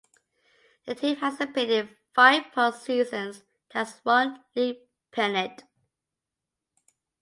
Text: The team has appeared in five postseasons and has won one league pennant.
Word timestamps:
The 0.87 0.95
team 0.95 1.17
has 1.17 1.39
appeared 1.39 1.69
in 1.69 1.95
five 2.15 2.45
postseasons 2.55 3.43
and 3.69 3.85
has 3.85 4.01
won 4.03 4.31
one 4.31 4.43
league 4.55 4.77
pennant. 5.11 5.63